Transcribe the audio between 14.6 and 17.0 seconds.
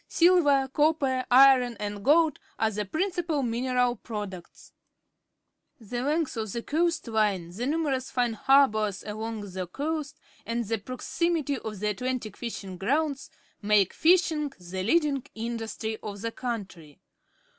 the leading industry of the countrj